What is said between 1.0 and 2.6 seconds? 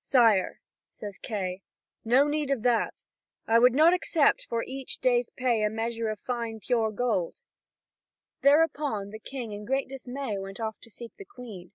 Kay, "no need